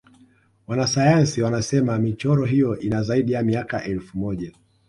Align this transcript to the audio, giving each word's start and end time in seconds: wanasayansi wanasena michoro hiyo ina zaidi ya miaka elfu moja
wanasayansi 0.67 1.41
wanasena 1.41 1.97
michoro 1.99 2.45
hiyo 2.45 2.79
ina 2.79 3.03
zaidi 3.03 3.31
ya 3.31 3.43
miaka 3.43 3.83
elfu 3.83 4.17
moja 4.17 4.51